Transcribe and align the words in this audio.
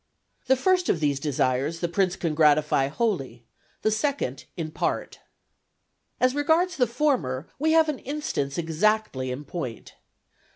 The 0.47 0.55
first 0.55 0.89
of 0.89 0.99
these 0.99 1.19
desires 1.19 1.79
the 1.79 1.87
prince 1.87 2.15
can 2.15 2.33
gratify 2.33 2.87
wholly, 2.87 3.43
the 3.83 3.91
second 3.91 4.45
in 4.57 4.71
part. 4.71 5.19
As 6.19 6.33
regards 6.33 6.75
the 6.75 6.87
former, 6.87 7.47
we 7.59 7.73
have 7.73 7.87
an 7.87 7.99
instance 7.99 8.57
exactly 8.57 9.29
in 9.29 9.45
point. 9.45 9.93